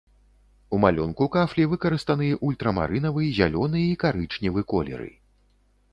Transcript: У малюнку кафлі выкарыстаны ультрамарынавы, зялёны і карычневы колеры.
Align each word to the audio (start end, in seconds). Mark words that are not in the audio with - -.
У 0.75 0.79
малюнку 0.85 1.27
кафлі 1.35 1.67
выкарыстаны 1.73 2.29
ультрамарынавы, 2.49 3.23
зялёны 3.41 3.79
і 3.93 4.03
карычневы 4.05 4.61
колеры. 4.75 5.09